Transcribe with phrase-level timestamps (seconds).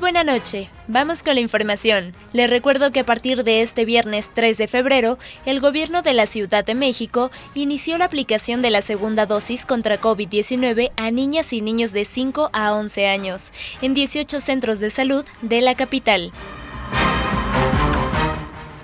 [0.00, 0.70] Buena noche.
[0.88, 2.14] Vamos con la información.
[2.32, 6.26] Les recuerdo que a partir de este viernes 3 de febrero, el gobierno de la
[6.26, 11.60] Ciudad de México inició la aplicación de la segunda dosis contra COVID-19 a niñas y
[11.60, 16.32] niños de 5 a 11 años en 18 centros de salud de la capital.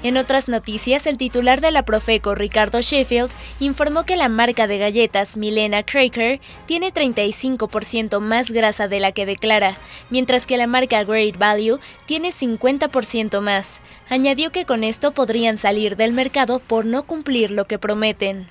[0.06, 3.28] En otras noticias, el titular de la Profeco, Ricardo Sheffield,
[3.58, 9.26] informó que la marca de galletas Milena Cracker tiene 35% más grasa de la que
[9.26, 9.76] declara,
[10.08, 13.80] mientras que la marca Great Value tiene 50% más.
[14.08, 18.46] Añadió que con esto podrían salir del mercado por no cumplir lo que prometen.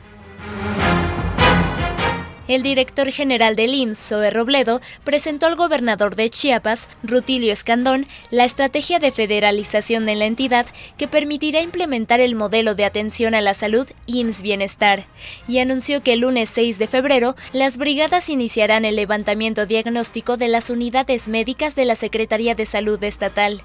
[2.48, 8.46] El director general del IMSS, Zoe Robledo, presentó al gobernador de Chiapas, Rutilio Escandón, la
[8.46, 13.56] estrategia de federalización de la entidad que permitirá implementar el modelo de atención a la
[13.56, 15.08] salud IMSS Bienestar,
[15.48, 20.48] y anunció que el lunes 6 de febrero las brigadas iniciarán el levantamiento diagnóstico de
[20.48, 23.64] las unidades médicas de la Secretaría de Salud Estatal.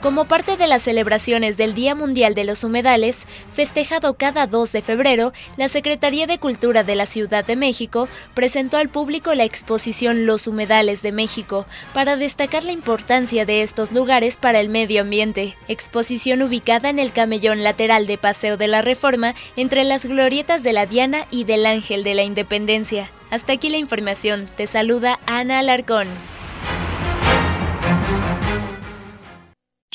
[0.00, 4.80] Como parte de las celebraciones del Día Mundial de los Humedales, festejado cada 2 de
[4.80, 10.24] febrero, la Secretaría de Cultura de la Ciudad de México presentó al público la exposición
[10.24, 15.56] Los Humedales de México para destacar la importancia de estos lugares para el medio ambiente.
[15.66, 20.74] Exposición ubicada en el camellón lateral de Paseo de la Reforma entre las glorietas de
[20.74, 23.10] la Diana y del Ángel de la Independencia.
[23.30, 24.48] Hasta aquí la información.
[24.56, 26.06] Te saluda Ana Alarcón.